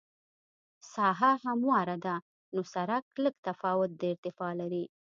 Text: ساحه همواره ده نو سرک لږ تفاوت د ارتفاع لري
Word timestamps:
ساحه 0.93 1.31
همواره 1.45 1.95
ده 2.05 2.15
نو 2.53 2.61
سرک 2.73 3.05
لږ 3.23 3.35
تفاوت 3.47 3.91
د 3.95 4.01
ارتفاع 4.13 4.51
لري 4.61 4.83